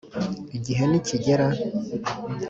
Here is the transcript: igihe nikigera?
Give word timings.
igihe 0.57 0.83
nikigera? 0.89 1.47